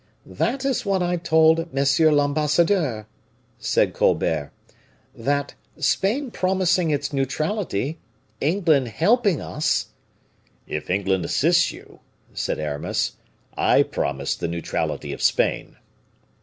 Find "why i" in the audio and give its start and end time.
0.83-1.15